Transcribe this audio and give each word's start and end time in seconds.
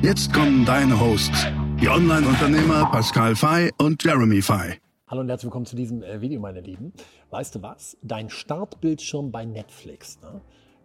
Jetzt 0.00 0.32
kommen 0.32 0.64
deine 0.64 0.98
Hosts, 1.00 1.48
die 1.80 1.88
Online-Unternehmer 1.88 2.88
Pascal 2.92 3.34
Fay 3.34 3.72
und 3.78 4.02
Jeremy 4.04 4.40
Fay. 4.40 4.78
Hallo 5.08 5.22
und 5.22 5.28
herzlich 5.28 5.46
willkommen 5.46 5.66
zu 5.66 5.74
diesem 5.74 6.04
äh, 6.04 6.20
Video, 6.20 6.40
meine 6.40 6.60
Lieben. 6.60 6.92
Weißt 7.30 7.56
du 7.56 7.62
was? 7.62 7.96
Dein 8.02 8.30
Startbildschirm 8.30 9.32
bei 9.32 9.44
Netflix, 9.44 10.20
ne? 10.22 10.40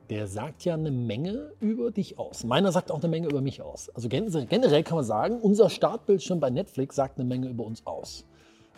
der 0.09 0.25
sagt 0.25 0.65
ja 0.65 0.73
eine 0.73 0.89
Menge 0.89 1.51
über 1.59 1.91
dich 1.91 2.17
aus. 2.17 2.43
Meiner 2.43 2.71
sagt 2.71 2.89
auch 2.89 3.01
eine 3.01 3.07
Menge 3.07 3.27
über 3.27 3.41
mich 3.41 3.61
aus. 3.61 3.91
Also 3.91 4.09
generell 4.09 4.81
kann 4.81 4.95
man 4.95 5.05
sagen, 5.05 5.39
unser 5.39 5.69
Startbildschirm 5.69 6.39
bei 6.39 6.49
Netflix 6.49 6.95
sagt 6.95 7.19
eine 7.19 7.29
Menge 7.29 7.49
über 7.49 7.65
uns 7.65 7.85
aus. 7.85 8.25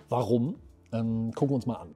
Warum? 0.10 0.56
Ähm, 0.92 1.32
gucken 1.34 1.52
wir 1.52 1.56
uns 1.56 1.66
mal 1.66 1.76
an. 1.76 1.92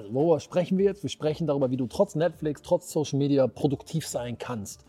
Also 0.00 0.14
worüber 0.14 0.40
sprechen 0.40 0.78
wir 0.78 0.86
jetzt? 0.86 1.02
Wir 1.02 1.10
sprechen 1.10 1.46
darüber, 1.46 1.70
wie 1.70 1.76
du 1.76 1.86
trotz 1.86 2.14
Netflix, 2.14 2.62
trotz 2.62 2.90
Social 2.90 3.18
Media 3.18 3.46
produktiv 3.46 4.06
sein 4.06 4.38
kannst. 4.38 4.84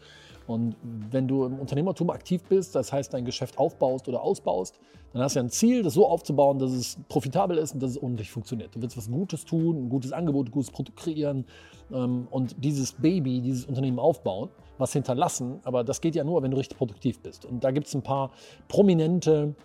Und 0.47 0.75
wenn 0.83 1.27
du 1.27 1.45
im 1.45 1.59
Unternehmertum 1.59 2.09
aktiv 2.09 2.41
bist, 2.47 2.75
das 2.75 2.93
heißt 2.93 3.13
dein 3.13 3.25
Geschäft 3.25 3.57
aufbaust 3.57 4.07
oder 4.07 4.21
ausbaust, 4.21 4.79
dann 5.11 5.21
hast 5.21 5.35
du 5.35 5.39
ja 5.39 5.43
ein 5.43 5.49
Ziel, 5.49 5.83
das 5.83 5.93
so 5.93 6.07
aufzubauen, 6.07 6.59
dass 6.59 6.71
es 6.71 6.97
profitabel 7.09 7.57
ist 7.57 7.73
und 7.73 7.83
dass 7.83 7.91
es 7.91 8.01
ordentlich 8.01 8.31
funktioniert. 8.31 8.73
Du 8.73 8.81
willst 8.81 8.95
was 8.95 9.11
Gutes 9.11 9.43
tun, 9.43 9.85
ein 9.85 9.89
gutes 9.89 10.13
Angebot, 10.13 10.47
ein 10.47 10.51
gutes 10.51 10.71
Produkt 10.71 10.97
kreieren 10.97 11.45
ähm, 11.91 12.27
und 12.31 12.55
dieses 12.63 12.93
Baby, 12.93 13.41
dieses 13.41 13.65
Unternehmen 13.65 13.99
aufbauen, 13.99 14.49
was 14.77 14.93
hinterlassen. 14.93 15.59
Aber 15.63 15.83
das 15.83 15.99
geht 15.99 16.15
ja 16.15 16.23
nur, 16.23 16.41
wenn 16.41 16.51
du 16.51 16.57
richtig 16.57 16.77
produktiv 16.77 17.19
bist. 17.19 17.45
Und 17.45 17.65
da 17.65 17.71
gibt 17.71 17.87
es 17.87 17.93
ein 17.93 18.01
paar 18.01 18.31
prominente 18.69 19.55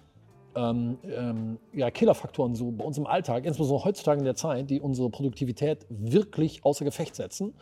ähm, 0.57 0.99
ähm, 1.05 1.59
ja, 1.73 1.91
Killerfaktoren 1.91 2.55
so 2.55 2.71
bei 2.71 2.85
uns 2.85 2.99
im 2.99 3.07
Alltag, 3.07 3.45
insbesondere 3.45 3.85
heutzutage 3.85 4.19
in 4.19 4.25
der 4.25 4.35
Zeit, 4.35 4.71
die 4.71 4.81
unsere 4.81 5.11
Produktivität 5.11 5.87
wirklich 5.89 6.65
außer 6.65 6.85
Gefecht 6.85 7.15
setzen 7.15 7.55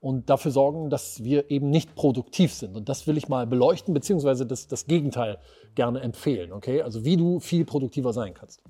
und 0.00 0.30
dafür 0.30 0.50
sorgen, 0.50 0.90
dass 0.90 1.22
wir 1.22 1.50
eben 1.50 1.70
nicht 1.70 1.94
produktiv 1.94 2.52
sind. 2.54 2.76
Und 2.76 2.88
das 2.88 3.06
will 3.06 3.16
ich 3.16 3.28
mal 3.28 3.46
beleuchten, 3.46 3.94
beziehungsweise 3.94 4.46
das, 4.46 4.66
das 4.66 4.86
Gegenteil 4.86 5.38
gerne 5.74 6.00
empfehlen. 6.00 6.52
Okay? 6.52 6.82
Also 6.82 7.04
wie 7.04 7.16
du 7.16 7.38
viel 7.40 7.64
produktiver 7.64 8.12
sein 8.12 8.34
kannst. 8.34 8.62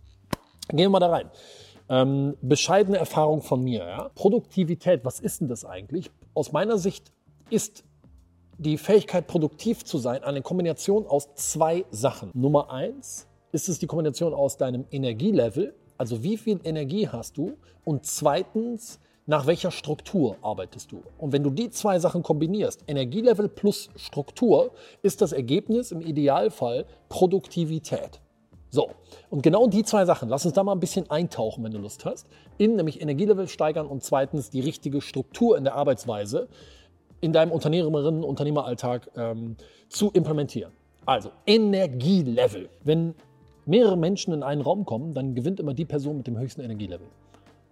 Gehen 0.68 0.78
wir 0.78 0.90
mal 0.90 1.00
da 1.00 1.10
rein. 1.10 1.30
Ähm, 1.88 2.36
bescheidene 2.42 2.98
Erfahrung 2.98 3.42
von 3.42 3.62
mir. 3.62 3.86
Ja? 3.86 4.10
Produktivität, 4.14 5.04
was 5.04 5.20
ist 5.20 5.40
denn 5.40 5.48
das 5.48 5.64
eigentlich? 5.64 6.10
Aus 6.34 6.52
meiner 6.52 6.78
Sicht 6.78 7.12
ist 7.48 7.84
die 8.58 8.76
Fähigkeit, 8.76 9.26
produktiv 9.26 9.84
zu 9.84 9.98
sein, 9.98 10.22
eine 10.22 10.42
Kombination 10.42 11.06
aus 11.06 11.34
zwei 11.34 11.86
Sachen. 11.90 12.30
Nummer 12.34 12.70
eins, 12.70 13.26
ist 13.52 13.68
es 13.68 13.78
die 13.78 13.86
Kombination 13.86 14.34
aus 14.34 14.56
deinem 14.56 14.84
Energielevel, 14.90 15.74
also 15.98 16.22
wie 16.22 16.36
viel 16.36 16.60
Energie 16.64 17.08
hast 17.08 17.36
du, 17.36 17.56
und 17.84 18.06
zweitens, 18.06 19.00
nach 19.26 19.46
welcher 19.46 19.70
Struktur 19.70 20.36
arbeitest 20.42 20.90
du. 20.92 21.02
Und 21.18 21.32
wenn 21.32 21.42
du 21.42 21.50
die 21.50 21.70
zwei 21.70 21.98
Sachen 21.98 22.22
kombinierst, 22.22 22.82
Energielevel 22.86 23.48
plus 23.48 23.90
Struktur, 23.96 24.72
ist 25.02 25.20
das 25.22 25.32
Ergebnis 25.32 25.92
im 25.92 26.00
Idealfall 26.00 26.86
Produktivität. 27.08 28.20
So, 28.70 28.90
und 29.30 29.42
genau 29.42 29.66
die 29.66 29.82
zwei 29.82 30.04
Sachen, 30.04 30.28
lass 30.28 30.44
uns 30.44 30.54
da 30.54 30.62
mal 30.62 30.72
ein 30.72 30.80
bisschen 30.80 31.10
eintauchen, 31.10 31.64
wenn 31.64 31.72
du 31.72 31.78
Lust 31.78 32.04
hast, 32.04 32.28
in 32.56 32.76
nämlich 32.76 33.00
Energielevel 33.00 33.48
steigern 33.48 33.86
und 33.86 34.04
zweitens 34.04 34.50
die 34.50 34.60
richtige 34.60 35.00
Struktur 35.00 35.58
in 35.58 35.64
der 35.64 35.74
Arbeitsweise 35.74 36.48
in 37.20 37.32
deinem 37.32 37.52
Unternehmerinnen- 37.52 38.22
Unternehmeralltag 38.22 39.10
ähm, 39.16 39.56
zu 39.88 40.10
implementieren. 40.12 40.72
Also 41.04 41.30
Energielevel. 41.46 42.68
Wenn 42.84 43.14
mehrere 43.66 43.96
Menschen 43.96 44.32
in 44.32 44.42
einen 44.42 44.60
Raum 44.60 44.84
kommen, 44.84 45.14
dann 45.14 45.34
gewinnt 45.34 45.60
immer 45.60 45.74
die 45.74 45.84
Person 45.84 46.18
mit 46.18 46.26
dem 46.26 46.38
höchsten 46.38 46.60
Energielevel. 46.60 47.06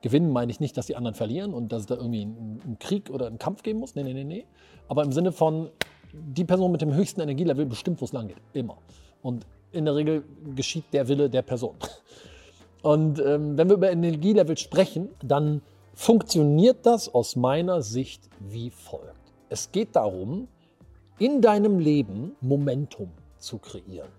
Gewinnen 0.00 0.30
meine 0.30 0.52
ich 0.52 0.60
nicht, 0.60 0.76
dass 0.76 0.86
die 0.86 0.96
anderen 0.96 1.14
verlieren 1.14 1.52
und 1.52 1.72
dass 1.72 1.80
es 1.80 1.86
da 1.86 1.96
irgendwie 1.96 2.22
einen, 2.22 2.76
Krieg 2.78 3.10
oder 3.10 3.26
einen 3.26 3.38
Kampf 3.38 3.62
geben 3.62 3.80
muss. 3.80 3.94
Nee, 3.94 4.04
nee, 4.04 4.14
nee, 4.14 4.24
nee. 4.24 4.44
Aber 4.86 5.02
im 5.02 5.12
Sinne 5.12 5.32
von, 5.32 5.70
die 6.12 6.44
Person 6.44 6.70
mit 6.70 6.80
dem 6.80 6.94
höchsten 6.94 7.20
Energielevel 7.20 7.66
bestimmt, 7.66 8.00
wo 8.00 8.04
es 8.04 8.12
lang 8.12 8.28
geht. 8.28 8.38
Immer. 8.52 8.78
Und 9.22 9.44
in 9.72 9.84
der 9.84 9.96
Regel 9.96 10.24
geschieht 10.54 10.84
der 10.92 11.08
Wille 11.08 11.28
der 11.28 11.42
Person. 11.42 11.74
Und 12.82 13.18
ähm, 13.18 13.58
wenn 13.58 13.68
wir 13.68 13.74
über 13.74 13.90
Energielevel 13.90 14.56
sprechen, 14.56 15.08
dann 15.22 15.62
funktioniert 15.94 16.86
das 16.86 17.12
aus 17.12 17.34
meiner 17.34 17.82
Sicht 17.82 18.30
wie 18.38 18.70
folgt. 18.70 19.14
Es 19.48 19.72
geht 19.72 19.96
darum, 19.96 20.46
in 21.18 21.40
deinem 21.40 21.80
Leben 21.80 22.36
Momentum 22.40 23.10
zu 23.38 23.58
kreieren. 23.58 24.17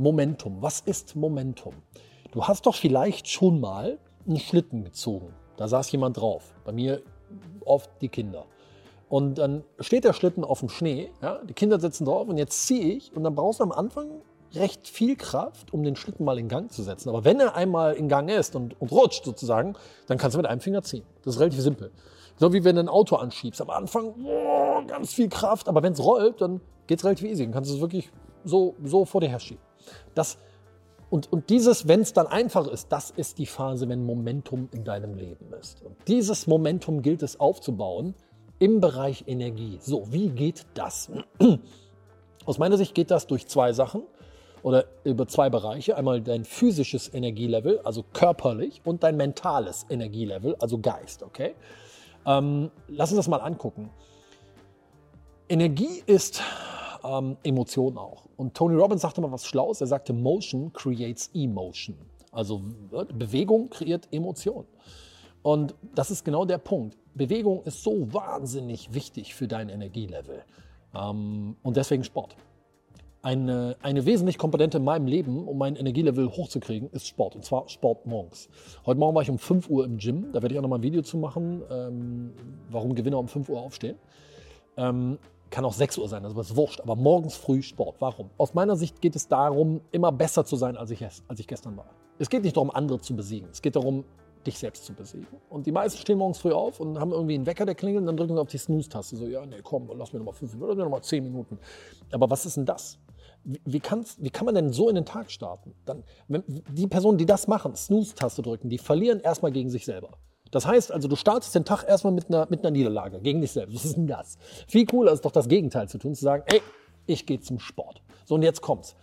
Momentum. 0.00 0.62
Was 0.62 0.80
ist 0.80 1.14
Momentum? 1.14 1.74
Du 2.32 2.44
hast 2.44 2.64
doch 2.64 2.74
vielleicht 2.74 3.28
schon 3.28 3.60
mal 3.60 3.98
einen 4.26 4.38
Schlitten 4.38 4.82
gezogen. 4.82 5.34
Da 5.58 5.68
saß 5.68 5.92
jemand 5.92 6.16
drauf. 6.16 6.54
Bei 6.64 6.72
mir 6.72 7.02
oft 7.66 7.90
die 8.00 8.08
Kinder. 8.08 8.46
Und 9.10 9.36
dann 9.36 9.62
steht 9.78 10.04
der 10.04 10.14
Schlitten 10.14 10.42
auf 10.42 10.60
dem 10.60 10.70
Schnee, 10.70 11.10
ja, 11.20 11.40
die 11.44 11.52
Kinder 11.52 11.78
sitzen 11.78 12.06
drauf 12.06 12.28
und 12.28 12.38
jetzt 12.38 12.66
ziehe 12.66 12.94
ich 12.94 13.14
und 13.14 13.24
dann 13.24 13.34
brauchst 13.34 13.60
du 13.60 13.64
am 13.64 13.72
Anfang 13.72 14.22
recht 14.54 14.88
viel 14.88 15.16
Kraft, 15.16 15.74
um 15.74 15.82
den 15.82 15.96
Schlitten 15.96 16.24
mal 16.24 16.38
in 16.38 16.48
Gang 16.48 16.72
zu 16.72 16.82
setzen. 16.82 17.10
Aber 17.10 17.24
wenn 17.24 17.38
er 17.38 17.54
einmal 17.54 17.92
in 17.92 18.08
Gang 18.08 18.30
ist 18.30 18.56
und, 18.56 18.80
und 18.80 18.92
rutscht 18.92 19.24
sozusagen, 19.24 19.74
dann 20.06 20.16
kannst 20.16 20.34
du 20.34 20.38
mit 20.38 20.46
einem 20.46 20.60
Finger 20.62 20.82
ziehen. 20.82 21.04
Das 21.24 21.34
ist 21.34 21.40
relativ 21.40 21.60
simpel. 21.60 21.90
So 22.36 22.54
wie 22.54 22.64
wenn 22.64 22.76
du 22.76 22.82
ein 22.82 22.88
Auto 22.88 23.16
anschiebst. 23.16 23.60
Am 23.60 23.68
Anfang 23.68 24.14
oh, 24.24 24.80
ganz 24.86 25.12
viel 25.12 25.28
Kraft, 25.28 25.68
aber 25.68 25.82
wenn 25.82 25.92
es 25.92 26.02
rollt, 26.02 26.40
dann 26.40 26.62
geht 26.86 27.00
es 27.00 27.04
relativ 27.04 27.28
easy. 27.28 27.42
Dann 27.42 27.52
kannst 27.52 27.70
du 27.70 27.74
es 27.74 27.80
wirklich 27.80 28.10
so, 28.44 28.74
so 28.82 29.04
vor 29.04 29.20
dir 29.20 29.28
her 29.28 29.40
schieben. 29.40 29.69
Das, 30.14 30.38
und, 31.10 31.32
und 31.32 31.50
dieses, 31.50 31.88
wenn 31.88 32.00
es 32.00 32.12
dann 32.12 32.26
einfach 32.26 32.66
ist, 32.66 32.90
das 32.90 33.10
ist 33.10 33.38
die 33.38 33.46
Phase, 33.46 33.88
wenn 33.88 34.04
Momentum 34.04 34.68
in 34.72 34.84
deinem 34.84 35.14
Leben 35.14 35.52
ist. 35.60 35.82
Und 35.82 35.96
dieses 36.06 36.46
Momentum 36.46 37.02
gilt 37.02 37.22
es 37.22 37.38
aufzubauen 37.40 38.14
im 38.58 38.80
Bereich 38.80 39.24
Energie. 39.26 39.78
So, 39.80 40.12
wie 40.12 40.28
geht 40.28 40.66
das? 40.74 41.10
Aus 42.46 42.58
meiner 42.58 42.76
Sicht 42.76 42.94
geht 42.94 43.10
das 43.10 43.26
durch 43.26 43.46
zwei 43.46 43.72
Sachen 43.72 44.02
oder 44.62 44.84
über 45.04 45.26
zwei 45.26 45.50
Bereiche. 45.50 45.96
Einmal 45.96 46.20
dein 46.20 46.44
physisches 46.44 47.12
Energielevel, 47.12 47.80
also 47.80 48.04
körperlich, 48.12 48.80
und 48.84 49.02
dein 49.02 49.16
mentales 49.16 49.86
Energielevel, 49.88 50.56
also 50.58 50.78
Geist. 50.78 51.22
Okay? 51.22 51.54
Ähm, 52.26 52.70
lass 52.88 53.10
uns 53.10 53.16
das 53.16 53.28
mal 53.28 53.40
angucken. 53.40 53.90
Energie 55.48 56.02
ist 56.06 56.42
ähm, 57.04 57.36
Emotion 57.42 57.98
auch. 57.98 58.24
Und 58.36 58.54
Tony 58.54 58.74
Robbins 58.74 59.02
sagte 59.02 59.20
mal 59.20 59.32
was 59.32 59.46
Schlaues. 59.46 59.80
Er 59.80 59.86
sagte, 59.86 60.12
Motion 60.12 60.72
creates 60.72 61.30
emotion. 61.34 61.96
Also 62.32 62.62
Bewegung 63.14 63.70
kreiert 63.70 64.08
Emotion. 64.12 64.64
Und 65.42 65.74
das 65.94 66.10
ist 66.10 66.24
genau 66.24 66.44
der 66.44 66.58
Punkt. 66.58 66.96
Bewegung 67.14 67.62
ist 67.64 67.82
so 67.82 68.12
wahnsinnig 68.12 68.94
wichtig 68.94 69.34
für 69.34 69.48
dein 69.48 69.68
Energielevel. 69.68 70.44
Ähm, 70.94 71.56
und 71.62 71.76
deswegen 71.76 72.04
Sport. 72.04 72.36
Eine, 73.22 73.76
eine 73.82 74.06
wesentliche 74.06 74.38
Komponente 74.38 74.78
in 74.78 74.84
meinem 74.84 75.06
Leben, 75.06 75.46
um 75.46 75.58
mein 75.58 75.76
Energielevel 75.76 76.30
hochzukriegen, 76.30 76.88
ist 76.92 77.06
Sport. 77.06 77.36
Und 77.36 77.44
zwar 77.44 77.68
Sport 77.68 78.06
morgens. 78.06 78.48
Heute 78.86 78.98
Morgen 78.98 79.14
war 79.14 79.22
ich 79.22 79.30
um 79.30 79.38
5 79.38 79.68
Uhr 79.68 79.84
im 79.84 79.98
Gym. 79.98 80.32
Da 80.32 80.40
werde 80.40 80.54
ich 80.54 80.58
auch 80.58 80.62
noch 80.62 80.70
mal 80.70 80.76
ein 80.76 80.82
Video 80.82 81.02
zu 81.02 81.18
machen, 81.18 81.62
ähm, 81.70 82.32
warum 82.70 82.94
Gewinner 82.94 83.18
um 83.18 83.28
5 83.28 83.48
Uhr 83.50 83.60
aufstehen. 83.60 83.96
Ähm, 84.76 85.18
kann 85.50 85.64
auch 85.64 85.72
6 85.72 85.98
Uhr 85.98 86.08
sein, 86.08 86.24
also 86.24 86.40
ist 86.40 86.56
wurscht, 86.56 86.80
aber 86.80 86.96
morgens 86.96 87.34
früh 87.34 87.62
Sport. 87.62 87.96
Warum? 87.98 88.30
Aus 88.38 88.54
meiner 88.54 88.76
Sicht 88.76 89.00
geht 89.00 89.16
es 89.16 89.28
darum, 89.28 89.80
immer 89.90 90.12
besser 90.12 90.44
zu 90.44 90.56
sein, 90.56 90.76
als 90.76 90.90
ich, 90.90 91.04
als 91.04 91.40
ich 91.40 91.46
gestern 91.46 91.76
war. 91.76 91.86
Es 92.18 92.28
geht 92.28 92.44
nicht 92.44 92.56
darum, 92.56 92.70
andere 92.70 93.00
zu 93.00 93.16
besiegen. 93.16 93.48
Es 93.50 93.62
geht 93.62 93.76
darum, 93.76 94.04
dich 94.46 94.58
selbst 94.58 94.84
zu 94.84 94.94
besiegen. 94.94 95.26
Und 95.48 95.66
die 95.66 95.72
meisten 95.72 95.98
stehen 95.98 96.18
morgens 96.18 96.38
früh 96.38 96.52
auf 96.52 96.80
und 96.80 96.98
haben 96.98 97.12
irgendwie 97.12 97.34
einen 97.34 97.46
Wecker, 97.46 97.66
der 97.66 97.74
klingelt 97.74 98.02
und 98.02 98.06
dann 98.06 98.16
drücken 98.16 98.34
sie 98.34 98.40
auf 98.40 98.48
die 98.48 98.58
Snooze-Taste. 98.58 99.16
So, 99.16 99.26
ja, 99.26 99.44
nee, 99.44 99.60
komm, 99.62 99.90
lass 99.94 100.12
mir 100.12 100.18
noch 100.18 100.26
mal 100.26 100.32
fünf 100.32 100.52
Minuten, 100.52 100.68
lass 100.70 100.76
mir 100.76 100.84
noch 100.84 100.90
mal 100.90 101.02
zehn 101.02 101.24
Minuten. 101.24 101.58
Aber 102.12 102.30
was 102.30 102.46
ist 102.46 102.56
denn 102.56 102.66
das? 102.66 102.98
Wie, 103.44 103.60
wie, 103.64 103.82
wie 104.18 104.30
kann 104.30 104.46
man 104.46 104.54
denn 104.54 104.72
so 104.72 104.88
in 104.88 104.94
den 104.94 105.04
Tag 105.04 105.30
starten? 105.30 105.74
Dann, 105.84 106.04
wenn, 106.28 106.42
die 106.46 106.86
Personen, 106.86 107.18
die 107.18 107.26
das 107.26 107.48
machen, 107.48 107.74
Snooze-Taste 107.74 108.42
drücken, 108.42 108.68
die 108.68 108.78
verlieren 108.78 109.20
erstmal 109.20 109.52
gegen 109.52 109.70
sich 109.70 109.84
selber. 109.84 110.18
Das 110.50 110.66
heißt 110.66 110.92
also, 110.92 111.08
du 111.08 111.16
startest 111.16 111.54
den 111.54 111.64
Tag 111.64 111.84
erstmal 111.84 112.12
mit 112.12 112.28
einer, 112.28 112.46
mit 112.50 112.60
einer 112.60 112.70
Niederlage 112.70 113.20
gegen 113.20 113.40
dich 113.40 113.52
selbst. 113.52 113.74
Was 113.74 113.84
ist 113.84 113.96
denn 113.96 114.06
das? 114.06 114.36
Viel 114.66 114.86
cooler 114.86 115.12
ist 115.12 115.24
doch 115.24 115.32
das 115.32 115.48
Gegenteil 115.48 115.88
zu 115.88 115.98
tun, 115.98 116.14
zu 116.14 116.24
sagen, 116.24 116.44
ey, 116.46 116.62
ich 117.06 117.26
gehe 117.26 117.40
zum 117.40 117.58
Sport. 117.58 118.02
So, 118.24 118.34
und 118.34 118.42
jetzt 118.42 118.60
kommt's. 118.60 118.96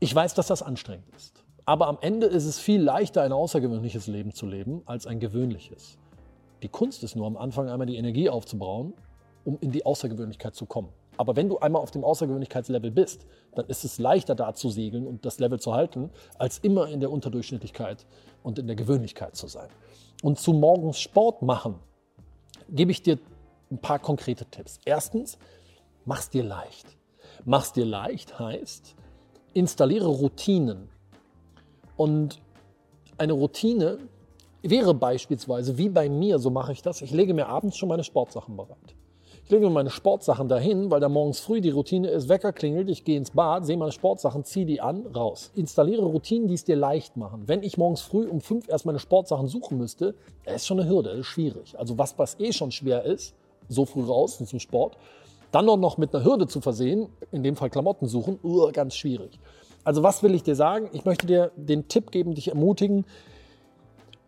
Ich 0.00 0.14
weiß, 0.14 0.34
dass 0.34 0.46
das 0.46 0.62
anstrengend 0.62 1.08
ist. 1.16 1.44
Aber 1.64 1.88
am 1.88 1.98
Ende 2.00 2.26
ist 2.26 2.46
es 2.46 2.58
viel 2.58 2.80
leichter, 2.80 3.22
ein 3.22 3.32
außergewöhnliches 3.32 4.06
Leben 4.06 4.32
zu 4.32 4.46
leben, 4.46 4.82
als 4.86 5.06
ein 5.06 5.20
gewöhnliches. 5.20 5.98
Die 6.62 6.68
Kunst 6.68 7.02
ist 7.02 7.14
nur 7.14 7.26
am 7.26 7.36
Anfang 7.36 7.68
einmal 7.68 7.86
die 7.86 7.96
Energie 7.96 8.30
aufzubauen, 8.30 8.94
um 9.44 9.58
in 9.60 9.70
die 9.70 9.84
Außergewöhnlichkeit 9.84 10.54
zu 10.54 10.66
kommen. 10.66 10.88
Aber 11.18 11.36
wenn 11.36 11.48
du 11.48 11.58
einmal 11.58 11.82
auf 11.82 11.90
dem 11.90 12.04
Außergewöhnlichkeitslevel 12.04 12.92
bist, 12.92 13.26
dann 13.54 13.66
ist 13.66 13.84
es 13.84 13.98
leichter 13.98 14.34
da 14.34 14.54
zu 14.54 14.70
segeln 14.70 15.06
und 15.06 15.26
das 15.26 15.40
Level 15.40 15.58
zu 15.58 15.74
halten, 15.74 16.10
als 16.38 16.58
immer 16.58 16.88
in 16.88 17.00
der 17.00 17.10
Unterdurchschnittlichkeit 17.10 18.06
und 18.42 18.58
in 18.58 18.68
der 18.68 18.76
Gewöhnlichkeit 18.76 19.36
zu 19.36 19.48
sein. 19.48 19.68
Und 20.22 20.38
zu 20.38 20.52
morgens 20.52 21.00
Sport 21.00 21.42
machen, 21.42 21.74
gebe 22.70 22.92
ich 22.92 23.02
dir 23.02 23.18
ein 23.70 23.78
paar 23.78 23.98
konkrete 23.98 24.46
Tipps. 24.46 24.78
Erstens, 24.84 25.38
mach's 26.04 26.30
dir 26.30 26.44
leicht. 26.44 26.86
Mach's 27.44 27.72
dir 27.72 27.84
leicht 27.84 28.38
heißt, 28.38 28.94
installiere 29.54 30.08
Routinen. 30.08 30.88
Und 31.96 32.40
eine 33.16 33.32
Routine 33.32 33.98
wäre 34.62 34.94
beispielsweise, 34.94 35.78
wie 35.78 35.88
bei 35.88 36.08
mir, 36.08 36.38
so 36.38 36.50
mache 36.50 36.72
ich 36.72 36.82
das, 36.82 37.02
ich 37.02 37.10
lege 37.10 37.34
mir 37.34 37.48
abends 37.48 37.76
schon 37.76 37.88
meine 37.88 38.04
Sportsachen 38.04 38.56
bereit. 38.56 38.94
Ich 39.48 39.52
lege 39.52 39.70
meine 39.70 39.88
Sportsachen 39.88 40.46
dahin, 40.46 40.90
weil 40.90 41.00
da 41.00 41.08
morgens 41.08 41.40
früh 41.40 41.62
die 41.62 41.70
Routine 41.70 42.08
ist, 42.10 42.28
Wecker 42.28 42.52
klingelt, 42.52 42.90
ich 42.90 43.02
gehe 43.02 43.16
ins 43.16 43.30
Bad, 43.30 43.64
sehe 43.64 43.78
meine 43.78 43.92
Sportsachen, 43.92 44.44
ziehe 44.44 44.66
die 44.66 44.82
an, 44.82 45.06
raus. 45.06 45.52
Installiere 45.54 46.02
Routinen, 46.02 46.48
die 46.48 46.54
es 46.54 46.64
dir 46.64 46.76
leicht 46.76 47.16
machen. 47.16 47.44
Wenn 47.46 47.62
ich 47.62 47.78
morgens 47.78 48.02
früh 48.02 48.26
um 48.26 48.42
fünf 48.42 48.68
erst 48.68 48.84
meine 48.84 48.98
Sportsachen 48.98 49.48
suchen 49.48 49.78
müsste, 49.78 50.14
das 50.44 50.56
ist 50.56 50.66
schon 50.66 50.78
eine 50.78 50.90
Hürde, 50.90 51.08
das 51.08 51.20
ist 51.20 51.28
schwierig. 51.28 51.78
Also 51.78 51.96
was, 51.96 52.18
was 52.18 52.38
eh 52.38 52.52
schon 52.52 52.72
schwer 52.72 53.04
ist, 53.04 53.34
so 53.70 53.86
früh 53.86 54.04
raus 54.04 54.36
zum 54.36 54.60
Sport, 54.60 54.98
dann 55.50 55.64
noch 55.64 55.96
mit 55.96 56.14
einer 56.14 56.26
Hürde 56.26 56.46
zu 56.46 56.60
versehen, 56.60 57.08
in 57.32 57.42
dem 57.42 57.56
Fall 57.56 57.70
Klamotten 57.70 58.06
suchen, 58.06 58.38
uh, 58.44 58.70
ganz 58.70 58.96
schwierig. 58.96 59.40
Also 59.82 60.02
was 60.02 60.22
will 60.22 60.34
ich 60.34 60.42
dir 60.42 60.56
sagen? 60.56 60.90
Ich 60.92 61.06
möchte 61.06 61.26
dir 61.26 61.52
den 61.56 61.88
Tipp 61.88 62.10
geben, 62.10 62.34
dich 62.34 62.48
ermutigen, 62.48 63.06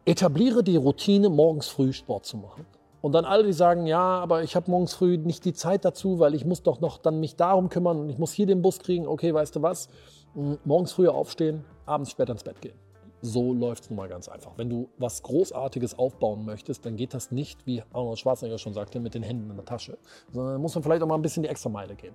etabliere 0.07 0.63
die 0.63 0.77
Routine, 0.77 1.29
morgens 1.29 1.69
früh 1.69 1.93
Sport 1.93 2.25
zu 2.25 2.39
machen. 2.39 2.65
Und 3.01 3.13
dann 3.13 3.25
alle, 3.25 3.45
die 3.45 3.53
sagen, 3.53 3.87
ja, 3.87 4.19
aber 4.21 4.43
ich 4.43 4.57
habe 4.57 4.71
morgens 4.71 4.95
früh 4.95 5.17
nicht 5.17 5.45
die 5.45 5.55
Zeit 5.55 5.85
dazu, 5.85 6.19
weil 6.19 6.35
ich 6.35 6.45
muss 6.45 6.63
doch 6.63 6.81
noch 6.81 6.99
dann 6.99 7.21
mich 7.21 7.37
darum 7.37 7.71
kümmern 7.71 7.99
und 7.99 8.11
ich 8.11 8.19
muss 8.19 8.33
hier 8.33 8.47
den 8.47 8.61
Bus 8.61 8.79
kriegen. 8.79 9.07
Okay, 9.07 9.33
weißt 9.33 9.57
du 9.57 9.63
was? 9.63 9.89
Hm, 10.35 10.59
morgens 10.65 10.93
früher 10.93 11.15
aufstehen, 11.15 11.65
abends 11.87 12.11
später 12.11 12.33
ins 12.33 12.45
Bett 12.45 12.61
gehen. 12.61 12.75
So 13.23 13.53
läuft 13.53 13.85
es 13.85 13.91
nun 13.91 13.97
mal 13.99 14.09
ganz 14.09 14.29
einfach. 14.29 14.53
Wenn 14.57 14.71
du 14.71 14.89
was 14.97 15.23
Großartiges 15.23 15.99
aufbauen 15.99 16.45
möchtest, 16.45 16.87
dann 16.87 16.97
geht 16.97 17.13
das 17.13 17.31
nicht, 17.31 17.67
wie 17.67 17.83
Arnold 17.93 18.19
Schwarzenegger 18.19 18.59
schon 18.59 18.73
sagte, 18.73 18.99
mit 19.01 19.15
den 19.15 19.23
Händen 19.23 19.51
in 19.51 19.57
der 19.57 19.65
Tasche, 19.65 19.99
sondern 20.33 20.61
muss 20.61 20.75
man 20.75 20.83
vielleicht 20.83 21.03
auch 21.03 21.07
mal 21.07 21.17
ein 21.17 21.23
bisschen 21.23 21.43
die 21.43 21.49
extra 21.49 21.69
Meile 21.69 21.95
gehen. 21.97 22.15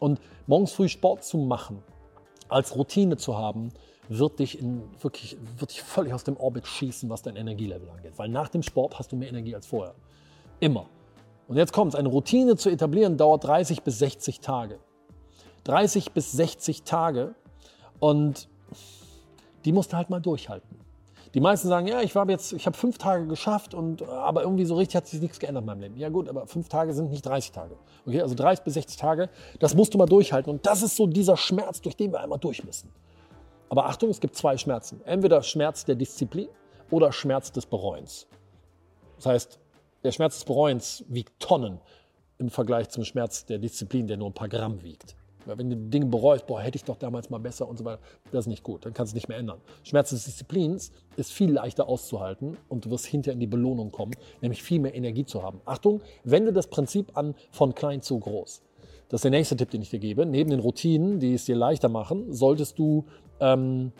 Und 0.00 0.20
morgens 0.46 0.72
früh 0.72 0.88
Sport 0.88 1.24
zu 1.24 1.38
machen, 1.38 1.82
als 2.48 2.76
Routine 2.76 3.16
zu 3.16 3.36
haben, 3.36 3.70
wird 4.08 4.38
dich, 4.38 4.58
in, 4.58 4.82
wirklich, 5.00 5.36
wird 5.58 5.70
dich 5.70 5.82
völlig 5.82 6.12
aus 6.12 6.24
dem 6.24 6.36
Orbit 6.36 6.66
schießen, 6.66 7.08
was 7.10 7.22
dein 7.22 7.36
Energielevel 7.36 7.88
angeht. 7.90 8.12
Weil 8.16 8.28
nach 8.28 8.48
dem 8.48 8.62
Sport 8.62 8.98
hast 8.98 9.12
du 9.12 9.16
mehr 9.16 9.28
Energie 9.28 9.54
als 9.54 9.66
vorher. 9.66 9.94
Immer. 10.60 10.86
Und 11.46 11.56
jetzt 11.56 11.72
kommt 11.72 11.94
es, 11.94 11.98
eine 11.98 12.08
Routine 12.08 12.56
zu 12.56 12.70
etablieren 12.70 13.16
dauert 13.16 13.44
30 13.44 13.82
bis 13.82 13.98
60 13.98 14.40
Tage. 14.40 14.78
30 15.64 16.12
bis 16.12 16.32
60 16.32 16.82
Tage 16.82 17.34
und 18.00 18.48
die 19.64 19.72
musst 19.72 19.92
du 19.92 19.96
halt 19.96 20.10
mal 20.10 20.20
durchhalten. 20.20 20.78
Die 21.34 21.40
meisten 21.40 21.68
sagen, 21.68 21.86
ja, 21.86 22.00
ich 22.00 22.14
habe 22.16 22.32
jetzt, 22.32 22.54
ich 22.54 22.64
habe 22.66 22.76
fünf 22.76 22.96
Tage 22.96 23.26
geschafft 23.26 23.74
und 23.74 24.02
aber 24.02 24.42
irgendwie 24.42 24.64
so 24.64 24.76
richtig 24.76 24.96
hat 24.96 25.06
sich 25.06 25.20
nichts 25.20 25.38
geändert 25.38 25.62
in 25.62 25.66
meinem 25.66 25.80
Leben. 25.80 25.96
Ja 25.98 26.08
gut, 26.08 26.28
aber 26.28 26.46
fünf 26.46 26.68
Tage 26.68 26.94
sind 26.94 27.10
nicht 27.10 27.24
30 27.24 27.52
Tage. 27.52 27.76
Okay, 28.06 28.22
also 28.22 28.34
30 28.34 28.64
bis 28.64 28.74
60 28.74 28.96
Tage, 28.96 29.28
das 29.58 29.74
musst 29.74 29.92
du 29.92 29.98
mal 29.98 30.06
durchhalten. 30.06 30.50
Und 30.50 30.64
das 30.64 30.82
ist 30.82 30.96
so 30.96 31.06
dieser 31.06 31.36
Schmerz, 31.36 31.82
durch 31.82 31.96
den 31.96 32.12
wir 32.12 32.20
einmal 32.20 32.38
durch 32.38 32.64
müssen. 32.64 32.90
Aber 33.68 33.86
Achtung, 33.86 34.10
es 34.10 34.20
gibt 34.20 34.34
zwei 34.34 34.56
Schmerzen. 34.56 35.00
Entweder 35.04 35.42
Schmerz 35.42 35.84
der 35.84 35.94
Disziplin 35.94 36.48
oder 36.90 37.12
Schmerz 37.12 37.52
des 37.52 37.66
Bereuens. 37.66 38.26
Das 39.16 39.26
heißt, 39.26 39.60
der 40.04 40.12
Schmerz 40.12 40.36
des 40.36 40.44
Bereuens 40.44 41.04
wiegt 41.08 41.38
Tonnen 41.40 41.80
im 42.38 42.50
Vergleich 42.50 42.88
zum 42.88 43.04
Schmerz 43.04 43.44
der 43.44 43.58
Disziplin, 43.58 44.06
der 44.06 44.16
nur 44.16 44.30
ein 44.30 44.34
paar 44.34 44.48
Gramm 44.48 44.82
wiegt. 44.82 45.16
Wenn 45.44 45.70
du 45.70 45.76
Dinge 45.76 46.06
bereust, 46.06 46.46
boah, 46.46 46.60
hätte 46.60 46.76
ich 46.76 46.84
doch 46.84 46.96
damals 46.96 47.30
mal 47.30 47.38
besser 47.38 47.66
und 47.66 47.78
so 47.78 47.84
weiter, 47.84 48.02
das 48.32 48.40
ist 48.40 48.48
nicht 48.48 48.62
gut, 48.62 48.84
dann 48.84 48.92
kannst 48.92 49.12
du 49.12 49.16
es 49.16 49.22
nicht 49.22 49.28
mehr 49.28 49.38
ändern. 49.38 49.60
Schmerz 49.82 50.10
des 50.10 50.24
Disziplins 50.24 50.92
ist 51.16 51.32
viel 51.32 51.50
leichter 51.52 51.88
auszuhalten 51.88 52.56
und 52.68 52.84
du 52.84 52.90
wirst 52.90 53.06
hinterher 53.06 53.32
in 53.32 53.40
die 53.40 53.46
Belohnung 53.46 53.90
kommen, 53.90 54.12
nämlich 54.42 54.62
viel 54.62 54.78
mehr 54.78 54.94
Energie 54.94 55.24
zu 55.24 55.42
haben. 55.42 55.60
Achtung, 55.64 56.02
wende 56.24 56.52
das 56.52 56.66
Prinzip 56.66 57.16
an 57.16 57.34
von 57.50 57.74
klein 57.74 58.02
zu 58.02 58.18
groß. 58.18 58.62
Das 59.08 59.18
ist 59.18 59.24
der 59.24 59.30
nächste 59.30 59.56
Tipp, 59.56 59.70
den 59.70 59.82
ich 59.82 59.90
dir 59.90 59.98
gebe. 59.98 60.26
Neben 60.26 60.50
den 60.50 60.60
Routinen, 60.60 61.18
die 61.18 61.34
es 61.34 61.46
dir 61.46 61.56
leichter 61.56 61.88
machen, 61.88 62.32
solltest 62.32 62.78
du 62.78 63.04
ähm, 63.40 63.92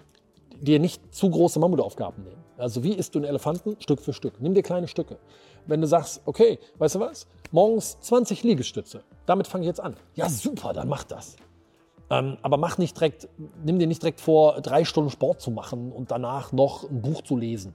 dir 0.60 0.78
nicht 0.78 1.14
zu 1.14 1.31
große 1.31 1.58
Mammutaufgaben 1.58 2.25
nehmen. 2.25 2.44
Also 2.58 2.82
wie 2.82 2.93
isst 2.93 3.14
du 3.14 3.20
einen 3.20 3.26
Elefanten? 3.26 3.76
Stück 3.81 4.00
für 4.00 4.12
Stück. 4.12 4.40
Nimm 4.40 4.55
dir 4.55 4.62
kleine 4.62 4.88
Stücke. 4.88 5.19
Wenn 5.66 5.81
du 5.81 5.87
sagst, 5.87 6.22
okay, 6.26 6.58
weißt 6.78 6.96
du 6.96 7.00
was? 7.00 7.26
Morgens 7.52 7.99
20 8.00 8.43
Liegestütze. 8.43 9.02
Damit 9.26 9.46
fange 9.46 9.64
ich 9.64 9.69
jetzt 9.69 9.81
an. 9.81 9.96
Ja, 10.14 10.28
super, 10.28 10.72
dann 10.72 10.88
mach 10.88 11.05
das. 11.05 11.37
Ähm, 12.10 12.38
aber 12.43 12.56
mach 12.56 12.78
nicht 12.78 12.96
direkt, 12.96 13.28
nimm 13.64 13.78
dir 13.78 13.87
nicht 13.87 14.02
direkt 14.02 14.20
vor, 14.20 14.60
drei 14.60 14.84
Stunden 14.84 15.10
Sport 15.10 15.40
zu 15.40 15.50
machen 15.50 15.93
und 15.93 16.10
danach 16.10 16.52
noch 16.52 16.88
ein 16.88 17.02
Buch 17.02 17.22
zu 17.22 17.37
lesen. 17.37 17.75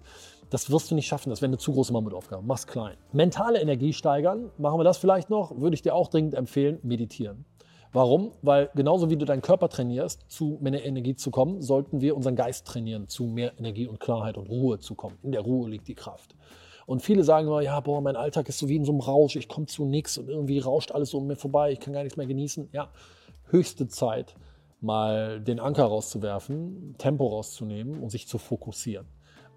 Das 0.53 0.69
wirst 0.69 0.91
du 0.91 0.93
nicht 0.93 1.07
schaffen, 1.07 1.31
das 1.31 1.41
wäre 1.41 1.49
eine 1.49 1.57
zu 1.57 1.73
große 1.73 1.91
Mammutaufgabe. 1.91 2.43
Mach's 2.45 2.67
klein. 2.67 2.95
Mentale 3.11 3.59
Energie 3.59 3.91
steigern, 3.91 4.51
machen 4.59 4.79
wir 4.79 4.83
das 4.83 4.99
vielleicht 4.99 5.31
noch, 5.31 5.59
würde 5.59 5.73
ich 5.73 5.81
dir 5.81 5.95
auch 5.95 6.09
dringend 6.09 6.35
empfehlen, 6.35 6.77
meditieren. 6.83 7.45
Warum? 7.91 8.33
Weil 8.43 8.69
genauso 8.75 9.09
wie 9.09 9.17
du 9.17 9.25
deinen 9.25 9.41
Körper 9.41 9.67
trainierst, 9.67 10.25
zu 10.27 10.59
mehr 10.61 10.85
Energie 10.85 11.15
zu 11.15 11.31
kommen, 11.31 11.63
sollten 11.63 12.01
wir 12.01 12.15
unseren 12.15 12.35
Geist 12.35 12.67
trainieren, 12.67 13.07
zu 13.07 13.23
mehr 13.23 13.53
Energie 13.57 13.87
und 13.87 13.99
Klarheit 13.99 14.37
und 14.37 14.47
Ruhe 14.47 14.77
zu 14.77 14.93
kommen. 14.93 15.17
In 15.23 15.31
der 15.31 15.41
Ruhe 15.41 15.71
liegt 15.71 15.87
die 15.87 15.95
Kraft. 15.95 16.35
Und 16.85 17.01
viele 17.01 17.23
sagen 17.23 17.47
immer, 17.47 17.61
ja, 17.61 17.79
boah, 17.79 17.99
mein 18.01 18.15
Alltag 18.15 18.47
ist 18.47 18.59
so 18.59 18.69
wie 18.69 18.75
in 18.75 18.85
so 18.85 18.91
einem 18.91 19.01
Rausch, 19.01 19.35
ich 19.35 19.47
komme 19.47 19.65
zu 19.65 19.85
nichts 19.85 20.19
und 20.19 20.29
irgendwie 20.29 20.59
rauscht 20.59 20.91
alles 20.91 21.15
um 21.15 21.25
mir 21.25 21.35
vorbei, 21.35 21.71
ich 21.71 21.79
kann 21.79 21.93
gar 21.93 22.03
nichts 22.03 22.15
mehr 22.15 22.27
genießen. 22.27 22.69
Ja, 22.73 22.89
höchste 23.49 23.87
Zeit, 23.87 24.35
mal 24.81 25.41
den 25.41 25.59
Anker 25.59 25.85
rauszuwerfen, 25.85 26.93
Tempo 26.99 27.25
rauszunehmen 27.25 28.03
und 28.03 28.11
sich 28.11 28.27
zu 28.27 28.37
fokussieren. 28.37 29.07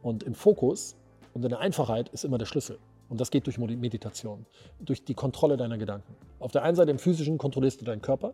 Und 0.07 0.23
im 0.23 0.35
Fokus 0.35 0.95
und 1.35 1.45
in 1.45 1.49
der 1.49 1.59
Einfachheit 1.59 2.11
ist 2.11 2.25
immer 2.25 2.39
der 2.39 2.47
Schlüssel. 2.47 2.79
Und 3.09 3.21
das 3.21 3.33
geht 3.33 3.45
durch 3.47 3.59
Meditation, 3.59 4.47
durch 4.79 5.03
die 5.03 5.15
Kontrolle 5.15 5.57
deiner 5.57 5.79
Gedanken. 5.79 6.15
Auf 6.39 6.53
der 6.53 6.63
einen 6.63 6.77
Seite 6.77 6.93
im 6.93 7.01
physischen 7.01 7.39
kontrollierst 7.39 7.81
du 7.81 7.85
deinen 7.85 8.01
Körper, 8.01 8.33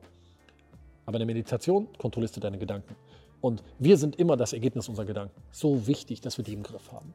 aber 1.06 1.16
in 1.16 1.20
der 1.20 1.34
Meditation 1.34 1.88
kontrollierst 1.96 2.36
du 2.36 2.40
deine 2.40 2.58
Gedanken. 2.58 2.94
Und 3.40 3.62
wir 3.78 3.96
sind 3.96 4.16
immer 4.16 4.36
das 4.36 4.52
Ergebnis 4.52 4.86
unserer 4.90 5.06
Gedanken. 5.06 5.40
So 5.50 5.86
wichtig, 5.86 6.20
dass 6.20 6.36
wir 6.36 6.44
die 6.44 6.52
im 6.52 6.62
Griff 6.62 6.92
haben. 6.92 7.14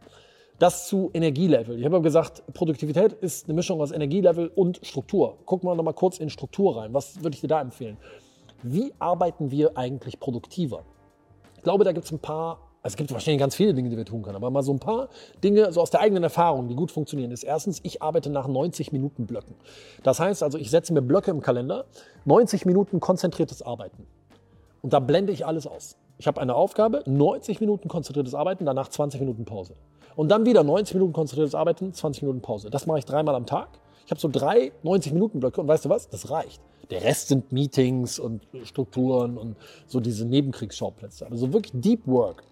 Das 0.57 0.87
zu 0.87 1.11
Energielevel. 1.13 1.77
Ich 1.77 1.85
habe 1.85 2.01
gesagt, 2.01 2.41
Produktivität 2.55 3.13
ist 3.13 3.45
eine 3.45 3.53
Mischung 3.53 3.79
aus 3.79 3.91
Energielevel 3.91 4.47
und 4.47 4.79
Struktur. 4.81 5.37
Noch 5.47 5.83
mal 5.83 5.93
kurz 5.93 6.17
in 6.17 6.31
Struktur 6.31 6.77
rein. 6.77 6.95
Was 6.95 7.17
würde 7.17 7.35
ich 7.35 7.41
dir 7.41 7.47
da 7.47 7.61
empfehlen? 7.61 7.97
Wie 8.63 8.91
arbeiten 8.97 9.51
wir 9.51 9.77
eigentlich 9.77 10.19
produktiver? 10.19 10.83
Ich 11.57 11.61
glaube, 11.61 11.83
da 11.83 11.91
gibt 11.91 12.05
es 12.05 12.11
ein 12.11 12.17
paar 12.17 12.66
also 12.87 12.93
es 12.93 12.97
gibt 12.99 13.11
wahrscheinlich 13.11 13.41
ganz 13.41 13.53
viele 13.53 13.73
Dinge, 13.73 13.89
die 13.89 13.97
wir 13.97 14.05
tun 14.05 14.21
können, 14.21 14.37
aber 14.37 14.49
mal 14.49 14.63
so 14.63 14.71
ein 14.71 14.79
paar 14.79 15.09
Dinge 15.43 15.73
so 15.73 15.81
aus 15.81 15.89
der 15.89 15.99
eigenen 15.99 16.23
Erfahrung, 16.23 16.69
die 16.69 16.75
gut 16.75 16.89
funktionieren, 16.89 17.31
ist 17.31 17.43
erstens, 17.43 17.81
ich 17.83 18.01
arbeite 18.01 18.29
nach 18.29 18.47
90 18.47 18.93
Minuten 18.93 19.25
Blöcken. 19.25 19.55
Das 20.03 20.21
heißt 20.21 20.41
also, 20.41 20.57
ich 20.57 20.71
setze 20.71 20.93
mir 20.93 21.01
Blöcke 21.01 21.29
im 21.29 21.41
Kalender, 21.41 21.83
90 22.23 22.65
Minuten 22.65 23.01
konzentriertes 23.01 23.61
Arbeiten. 23.61 24.07
Und 24.81 24.93
da 24.93 25.01
blende 25.01 25.33
ich 25.33 25.45
alles 25.45 25.67
aus. 25.67 25.97
Ich 26.17 26.27
habe 26.27 26.39
eine 26.39 26.55
Aufgabe, 26.55 27.03
90 27.05 27.59
Minuten 27.59 27.89
konzentriertes 27.89 28.33
Arbeiten, 28.33 28.65
danach 28.65 28.87
20 28.87 29.19
Minuten 29.19 29.43
Pause. 29.43 29.73
Und 30.15 30.29
dann 30.29 30.45
wieder 30.45 30.63
90 30.63 30.93
Minuten 30.93 31.11
konzentriertes 31.11 31.55
Arbeiten, 31.55 31.91
20 31.91 32.21
Minuten 32.21 32.41
Pause. 32.41 32.69
Das 32.69 32.85
mache 32.85 32.99
ich 32.99 33.05
dreimal 33.05 33.35
am 33.35 33.45
Tag. 33.45 33.67
Ich 34.05 34.11
habe 34.11 34.21
so 34.21 34.29
drei 34.31 34.71
90-Minuten-Blöcke 34.85 35.59
und 35.59 35.67
weißt 35.67 35.83
du 35.83 35.89
was? 35.89 36.07
Das 36.07 36.29
reicht. 36.29 36.61
Der 36.89 37.03
Rest 37.03 37.27
sind 37.27 37.51
Meetings 37.51 38.17
und 38.17 38.47
Strukturen 38.63 39.37
und 39.37 39.57
so 39.87 39.99
diese 39.99 40.25
Nebenkriegsschauplätze. 40.25 41.29
Also 41.29 41.51
wirklich 41.51 41.73
Deep 41.75 42.07
Work 42.07 42.43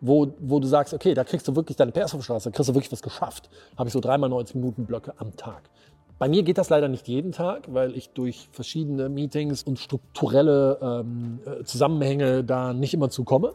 wo, 0.00 0.28
wo 0.38 0.60
du 0.60 0.66
sagst, 0.66 0.94
okay, 0.94 1.14
da 1.14 1.24
kriegst 1.24 1.46
du 1.48 1.56
wirklich 1.56 1.76
deine 1.76 1.92
PS 1.92 2.14
auf 2.14 2.24
Straße, 2.24 2.50
da 2.50 2.54
kriegst 2.54 2.68
du 2.68 2.74
wirklich 2.74 2.92
was 2.92 3.02
geschafft. 3.02 3.50
Habe 3.76 3.88
ich 3.88 3.92
so 3.92 4.00
dreimal 4.00 4.30
90 4.30 4.56
Minuten 4.56 4.86
Blöcke 4.86 5.14
am 5.18 5.36
Tag. 5.36 5.70
Bei 6.18 6.28
mir 6.28 6.42
geht 6.42 6.58
das 6.58 6.68
leider 6.68 6.88
nicht 6.88 7.08
jeden 7.08 7.32
Tag, 7.32 7.72
weil 7.72 7.96
ich 7.96 8.10
durch 8.10 8.50
verschiedene 8.52 9.08
Meetings 9.08 9.62
und 9.62 9.78
strukturelle 9.78 10.78
ähm, 10.82 11.40
äh, 11.46 11.64
Zusammenhänge 11.64 12.44
da 12.44 12.74
nicht 12.74 12.92
immer 12.92 13.08
zukomme. 13.08 13.54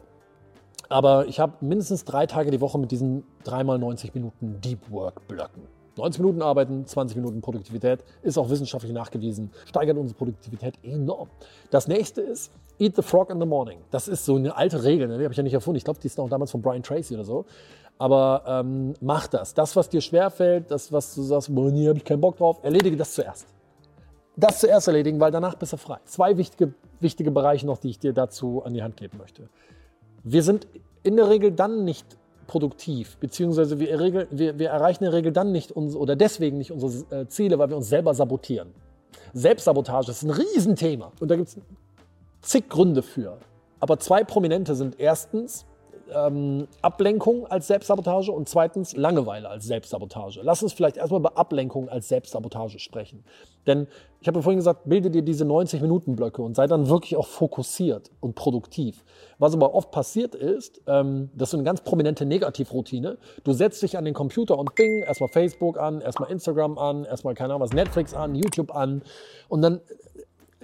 Aber 0.88 1.26
ich 1.26 1.38
habe 1.40 1.64
mindestens 1.64 2.04
drei 2.04 2.26
Tage 2.26 2.50
die 2.50 2.60
Woche 2.60 2.78
mit 2.78 2.90
diesen 2.90 3.24
dreimal 3.44 3.78
90 3.78 4.14
Minuten 4.14 4.60
Deep 4.60 4.90
Work 4.90 5.26
Blöcken. 5.28 5.75
90 5.96 6.20
Minuten 6.20 6.42
arbeiten, 6.42 6.86
20 6.86 7.16
Minuten 7.16 7.40
Produktivität, 7.40 8.04
ist 8.22 8.38
auch 8.38 8.50
wissenschaftlich 8.50 8.92
nachgewiesen, 8.92 9.50
steigert 9.64 9.96
unsere 9.96 10.16
Produktivität 10.16 10.74
enorm. 10.82 11.28
Das 11.70 11.88
nächste 11.88 12.20
ist, 12.20 12.52
Eat 12.78 12.94
the 12.94 13.02
Frog 13.02 13.30
in 13.30 13.40
the 13.40 13.46
Morning. 13.46 13.78
Das 13.90 14.06
ist 14.06 14.24
so 14.24 14.36
eine 14.36 14.54
alte 14.54 14.84
Regel, 14.84 15.08
ne? 15.08 15.16
die 15.16 15.24
habe 15.24 15.32
ich 15.32 15.38
ja 15.38 15.42
nicht 15.42 15.54
erfunden. 15.54 15.78
Ich 15.78 15.84
glaube, 15.84 15.98
die 15.98 16.06
ist 16.06 16.18
noch 16.18 16.28
damals 16.28 16.50
von 16.50 16.60
Brian 16.60 16.82
Tracy 16.82 17.14
oder 17.14 17.24
so. 17.24 17.46
Aber 17.98 18.42
ähm, 18.46 18.92
mach 19.00 19.26
das. 19.28 19.54
Das, 19.54 19.74
was 19.74 19.88
dir 19.88 20.02
schwerfällt, 20.02 20.70
das, 20.70 20.92
was 20.92 21.14
du 21.14 21.22
sagst, 21.22 21.54
boah, 21.54 21.70
nie 21.70 21.88
habe 21.88 21.96
ich 21.96 22.04
keinen 22.04 22.20
Bock 22.20 22.36
drauf, 22.36 22.58
erledige 22.62 22.96
das 22.96 23.14
zuerst. 23.14 23.46
Das 24.36 24.60
zuerst 24.60 24.86
erledigen, 24.86 25.18
weil 25.18 25.30
danach 25.30 25.54
bist 25.54 25.72
du 25.72 25.78
frei. 25.78 25.96
Zwei 26.04 26.36
wichtige, 26.36 26.74
wichtige 27.00 27.30
Bereiche 27.30 27.64
noch, 27.64 27.78
die 27.78 27.88
ich 27.88 27.98
dir 27.98 28.12
dazu 28.12 28.62
an 28.62 28.74
die 28.74 28.82
Hand 28.82 28.98
geben 28.98 29.16
möchte. 29.16 29.48
Wir 30.24 30.42
sind 30.42 30.66
in 31.02 31.16
der 31.16 31.30
Regel 31.30 31.52
dann 31.52 31.84
nicht 31.84 32.18
produktiv, 32.46 33.16
beziehungsweise 33.18 33.78
wir, 33.80 33.98
Regel, 34.00 34.28
wir, 34.30 34.58
wir 34.58 34.70
erreichen 34.70 35.04
in 35.04 35.10
der 35.10 35.18
Regel 35.18 35.32
dann 35.32 35.52
nicht 35.52 35.72
uns, 35.72 35.94
oder 35.94 36.16
deswegen 36.16 36.58
nicht 36.58 36.70
unsere 36.70 37.22
äh, 37.22 37.28
Ziele, 37.28 37.58
weil 37.58 37.68
wir 37.68 37.76
uns 37.76 37.88
selber 37.88 38.14
sabotieren. 38.14 38.72
Selbstsabotage 39.32 40.10
ist 40.10 40.22
ein 40.22 40.30
Riesenthema 40.30 41.12
und 41.20 41.30
da 41.30 41.36
gibt 41.36 41.48
es 41.48 41.58
zig 42.42 42.68
Gründe 42.68 43.02
für. 43.02 43.38
Aber 43.80 43.98
zwei 43.98 44.24
prominente 44.24 44.74
sind 44.74 44.98
erstens 44.98 45.66
ähm, 46.14 46.68
Ablenkung 46.82 47.46
als 47.46 47.66
Selbstsabotage 47.66 48.30
und 48.30 48.48
zweitens 48.48 48.96
Langeweile 48.96 49.48
als 49.48 49.66
Selbstsabotage. 49.66 50.40
Lass 50.42 50.62
uns 50.62 50.72
vielleicht 50.72 50.96
erstmal 50.96 51.20
über 51.20 51.36
Ablenkung 51.36 51.88
als 51.88 52.08
Selbstsabotage 52.08 52.78
sprechen. 52.78 53.24
Denn 53.66 53.88
ich 54.20 54.28
habe 54.28 54.38
ja 54.38 54.42
vorhin 54.42 54.58
gesagt, 54.58 54.82
bilde 54.84 55.10
dir 55.10 55.22
diese 55.22 55.44
90-Minuten-Blöcke 55.44 56.42
und 56.42 56.56
sei 56.56 56.66
dann 56.66 56.88
wirklich 56.88 57.16
auch 57.16 57.26
fokussiert 57.26 58.10
und 58.20 58.34
produktiv. 58.34 59.04
Was 59.38 59.54
aber 59.54 59.74
oft 59.74 59.90
passiert 59.90 60.34
ist, 60.34 60.80
ähm, 60.86 61.30
das 61.34 61.50
ist 61.50 61.54
eine 61.54 61.64
ganz 61.64 61.80
prominente 61.82 62.24
Negativroutine. 62.26 63.18
Du 63.44 63.52
setzt 63.52 63.82
dich 63.82 63.98
an 63.98 64.04
den 64.04 64.14
Computer 64.14 64.58
und 64.58 64.74
bing, 64.74 65.02
erstmal 65.02 65.28
Facebook 65.28 65.78
an, 65.78 66.00
erstmal 66.00 66.30
Instagram 66.30 66.78
an, 66.78 67.04
erstmal, 67.04 67.34
keine 67.34 67.54
Ahnung 67.54 67.62
was, 67.62 67.72
Netflix 67.72 68.14
an, 68.14 68.34
YouTube 68.34 68.74
an 68.74 69.02
und 69.48 69.62
dann 69.62 69.80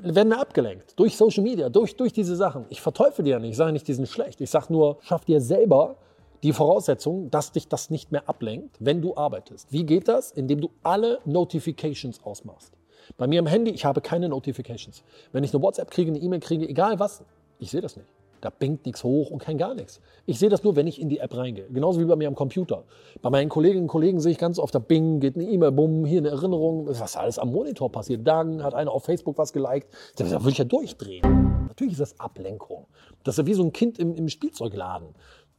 werden 0.02 0.30
wir 0.30 0.40
abgelenkt 0.40 0.98
durch 0.98 1.16
Social 1.16 1.42
Media, 1.42 1.68
durch, 1.68 1.96
durch 1.96 2.12
diese 2.12 2.36
Sachen. 2.36 2.66
Ich 2.68 2.80
verteufel 2.80 3.24
die 3.24 3.30
ja 3.30 3.38
nicht, 3.38 3.50
ich 3.50 3.56
sage 3.56 3.72
nicht, 3.72 3.86
die 3.88 3.94
sind 3.94 4.08
schlecht. 4.08 4.40
Ich 4.40 4.50
sage 4.50 4.72
nur, 4.72 4.98
schaff 5.02 5.24
dir 5.24 5.40
selber 5.40 5.96
die 6.42 6.52
Voraussetzung, 6.52 7.30
dass 7.30 7.52
dich 7.52 7.68
das 7.68 7.90
nicht 7.90 8.10
mehr 8.10 8.28
ablenkt, 8.28 8.76
wenn 8.80 9.00
du 9.00 9.16
arbeitest. 9.16 9.72
Wie 9.72 9.84
geht 9.84 10.08
das? 10.08 10.32
Indem 10.32 10.60
du 10.60 10.70
alle 10.82 11.20
Notifications 11.24 12.22
ausmachst. 12.24 12.72
Bei 13.16 13.26
mir 13.26 13.38
im 13.38 13.46
Handy, 13.46 13.70
ich 13.70 13.84
habe 13.84 14.00
keine 14.00 14.28
Notifications. 14.28 15.02
Wenn 15.32 15.44
ich 15.44 15.54
eine 15.54 15.62
WhatsApp 15.62 15.90
kriege, 15.90 16.10
eine 16.10 16.20
E-Mail 16.20 16.40
kriege, 16.40 16.68
egal 16.68 16.98
was, 16.98 17.22
ich 17.58 17.70
sehe 17.70 17.80
das 17.80 17.96
nicht. 17.96 18.08
Da 18.42 18.50
bingt 18.50 18.84
nichts 18.86 19.04
hoch 19.04 19.30
und 19.30 19.38
kein 19.38 19.56
gar 19.56 19.72
nichts. 19.72 20.00
Ich 20.26 20.40
sehe 20.40 20.48
das 20.48 20.64
nur, 20.64 20.74
wenn 20.74 20.88
ich 20.88 21.00
in 21.00 21.08
die 21.08 21.20
App 21.20 21.34
reingehe. 21.34 21.68
Genauso 21.70 22.00
wie 22.00 22.04
bei 22.04 22.16
mir 22.16 22.26
am 22.26 22.34
Computer. 22.34 22.82
Bei 23.22 23.30
meinen 23.30 23.48
Kolleginnen 23.48 23.84
und 23.84 23.88
Kollegen 23.88 24.18
sehe 24.18 24.32
ich 24.32 24.38
ganz 24.38 24.58
oft, 24.58 24.74
da 24.74 24.80
bing, 24.80 25.20
geht 25.20 25.36
eine 25.36 25.44
E-Mail, 25.44 25.70
bumm, 25.70 26.04
hier 26.04 26.18
eine 26.18 26.30
Erinnerung, 26.30 26.88
was 26.88 27.16
alles 27.16 27.38
am 27.38 27.52
Monitor 27.52 27.92
passiert. 27.92 28.26
Dann 28.26 28.64
hat 28.64 28.74
einer 28.74 28.90
auf 28.90 29.04
Facebook 29.04 29.38
was 29.38 29.52
geliked. 29.52 29.86
Da 30.16 30.28
würde 30.28 30.50
ich 30.50 30.58
ja 30.58 30.64
durchdrehen. 30.64 31.66
Natürlich 31.68 31.92
ist 31.92 32.00
das 32.00 32.18
Ablenkung. 32.18 32.88
Das 33.22 33.34
ist 33.34 33.38
ja 33.38 33.46
wie 33.46 33.54
so 33.54 33.62
ein 33.62 33.72
Kind 33.72 34.00
im, 34.00 34.16
im 34.16 34.28
Spielzeugladen. 34.28 35.14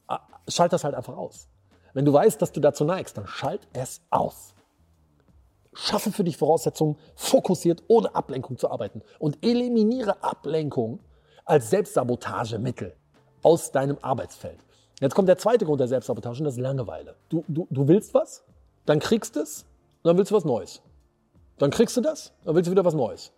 Ah, 0.08 0.20
schalt 0.50 0.74
das 0.74 0.84
halt 0.84 0.94
einfach 0.94 1.16
aus. 1.16 1.48
Wenn 1.94 2.04
du 2.04 2.12
weißt, 2.12 2.42
dass 2.42 2.52
du 2.52 2.60
dazu 2.60 2.84
neigst, 2.84 3.18
dann 3.18 3.28
schalt 3.28 3.62
es 3.72 4.02
aus. 4.10 4.54
Schaffe 5.74 6.12
für 6.12 6.26
dich 6.26 6.36
Voraussetzungen, 6.36 6.98
fokussiert, 7.16 7.82
ohne 7.88 8.14
Ablenkung 8.14 8.58
zu 8.58 8.70
arbeiten 8.70 9.02
und 9.20 9.38
eliminiere 9.42 10.22
Ablenkung 10.22 11.00
als 11.46 11.70
Selbstsabotagemittel 11.70 12.96
aus 13.42 13.72
deinem 13.72 13.98
Arbeitsfeld. 14.02 14.60
Jetzt 15.00 15.16
kommt 15.16 15.28
der 15.28 15.38
zweite 15.38 15.66
Grund 15.66 15.80
der 15.80 15.88
Selbstsabotage 15.88 16.40
und 16.40 16.46
das 16.46 16.56
ist 16.56 16.62
Langeweile. 16.62 17.16
Du, 17.30 17.44
du, 17.48 17.68
du 17.70 17.88
willst 17.88 18.14
was, 18.14 18.44
dann 18.86 19.00
kriegst 19.00 19.36
du 19.36 19.42
es, 19.42 19.66
dann 20.04 20.18
willst 20.18 20.32
du 20.32 20.36
was 20.36 20.46
Neues. 20.46 20.82
Dann 21.58 21.72
kriegst 21.72 21.96
du 21.98 22.02
das, 22.02 22.34
dann 22.46 22.56
willst 22.56 22.68
du 22.68 22.72
wieder 22.72 22.86
was 22.86 22.94
Neues. 22.94 23.32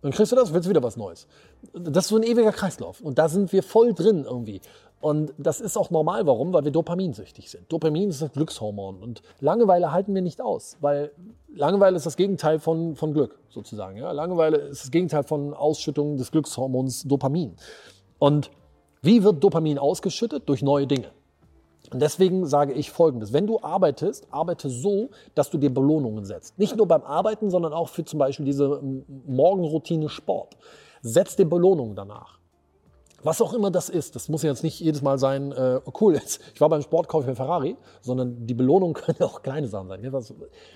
Dann 0.00 0.12
kriegst 0.12 0.30
du 0.30 0.36
das, 0.36 0.52
willst 0.52 0.66
du 0.66 0.70
wieder 0.70 0.82
was 0.82 0.96
Neues. 0.96 1.26
Das 1.72 2.04
ist 2.04 2.10
so 2.10 2.16
ein 2.16 2.22
ewiger 2.22 2.52
Kreislauf. 2.52 3.00
Und 3.00 3.18
da 3.18 3.28
sind 3.28 3.52
wir 3.52 3.62
voll 3.62 3.94
drin 3.94 4.24
irgendwie. 4.24 4.60
Und 5.00 5.32
das 5.38 5.60
ist 5.60 5.76
auch 5.76 5.90
normal. 5.90 6.26
Warum? 6.26 6.52
Weil 6.52 6.64
wir 6.64 6.70
dopaminsüchtig 6.70 7.50
sind. 7.50 7.70
Dopamin 7.72 8.10
ist 8.10 8.22
das 8.22 8.32
Glückshormon. 8.32 9.02
Und 9.02 9.22
Langeweile 9.40 9.92
halten 9.92 10.14
wir 10.14 10.22
nicht 10.22 10.40
aus, 10.40 10.76
weil 10.80 11.12
Langeweile 11.58 11.96
ist 11.96 12.06
das 12.06 12.16
Gegenteil 12.16 12.60
von, 12.60 12.94
von 12.94 13.12
Glück 13.12 13.38
sozusagen. 13.48 13.96
Ja? 13.96 14.12
Langeweile 14.12 14.58
ist 14.58 14.84
das 14.84 14.90
Gegenteil 14.90 15.24
von 15.24 15.54
Ausschüttung 15.54 16.16
des 16.16 16.30
Glückshormons 16.30 17.02
Dopamin. 17.02 17.56
Und 18.18 18.50
wie 19.02 19.24
wird 19.24 19.42
Dopamin 19.42 19.78
ausgeschüttet? 19.78 20.48
Durch 20.48 20.62
neue 20.62 20.86
Dinge. 20.86 21.10
Und 21.92 22.00
deswegen 22.00 22.46
sage 22.46 22.74
ich 22.74 22.90
Folgendes. 22.90 23.32
Wenn 23.32 23.46
du 23.46 23.60
arbeitest, 23.60 24.28
arbeite 24.30 24.68
so, 24.68 25.10
dass 25.34 25.50
du 25.50 25.58
dir 25.58 25.72
Belohnungen 25.72 26.24
setzt. 26.24 26.58
Nicht 26.58 26.76
nur 26.76 26.86
beim 26.86 27.02
Arbeiten, 27.02 27.50
sondern 27.50 27.72
auch 27.72 27.88
für 27.88 28.04
zum 28.04 28.18
Beispiel 28.18 28.44
diese 28.44 28.80
Morgenroutine 29.26 30.08
Sport. 30.08 30.56
Setz 31.02 31.36
dir 31.36 31.48
Belohnungen 31.48 31.96
danach. 31.96 32.37
Was 33.22 33.42
auch 33.42 33.52
immer 33.52 33.70
das 33.72 33.88
ist, 33.88 34.14
das 34.14 34.28
muss 34.28 34.44
jetzt 34.44 34.62
nicht 34.62 34.78
jedes 34.78 35.02
Mal 35.02 35.18
sein, 35.18 35.50
äh, 35.50 35.80
cool, 36.00 36.14
jetzt, 36.14 36.40
ich 36.54 36.60
war 36.60 36.68
beim 36.68 36.82
Sport, 36.82 37.08
kaufe 37.08 37.26
mir 37.26 37.34
Ferrari, 37.34 37.76
sondern 38.00 38.46
die 38.46 38.54
Belohnung 38.54 38.92
können 38.94 39.20
auch 39.22 39.42
kleine 39.42 39.66
Sachen 39.66 39.88
sein. 39.88 40.06
Was, 40.12 40.32